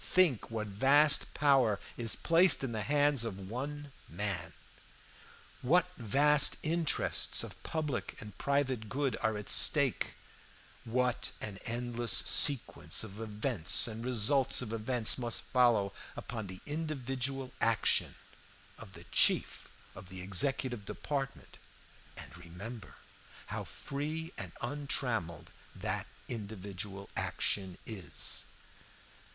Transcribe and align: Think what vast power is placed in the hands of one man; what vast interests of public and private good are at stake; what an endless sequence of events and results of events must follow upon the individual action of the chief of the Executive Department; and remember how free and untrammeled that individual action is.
Think 0.03 0.49
what 0.49 0.65
vast 0.65 1.31
power 1.35 1.79
is 1.95 2.15
placed 2.15 2.63
in 2.63 2.71
the 2.71 2.81
hands 2.81 3.23
of 3.23 3.51
one 3.51 3.91
man; 4.09 4.53
what 5.61 5.91
vast 5.95 6.57
interests 6.63 7.43
of 7.43 7.61
public 7.61 8.19
and 8.19 8.35
private 8.39 8.89
good 8.89 9.15
are 9.21 9.37
at 9.37 9.47
stake; 9.47 10.15
what 10.85 11.31
an 11.39 11.59
endless 11.65 12.13
sequence 12.13 13.03
of 13.03 13.21
events 13.21 13.87
and 13.87 14.03
results 14.03 14.63
of 14.63 14.73
events 14.73 15.19
must 15.19 15.43
follow 15.43 15.93
upon 16.15 16.47
the 16.47 16.61
individual 16.65 17.53
action 17.61 18.15
of 18.79 18.93
the 18.93 19.03
chief 19.11 19.67
of 19.93 20.09
the 20.09 20.23
Executive 20.23 20.83
Department; 20.83 21.59
and 22.17 22.35
remember 22.39 22.95
how 23.53 23.63
free 23.63 24.33
and 24.35 24.51
untrammeled 24.61 25.51
that 25.75 26.07
individual 26.27 27.07
action 27.15 27.77
is. 27.85 28.47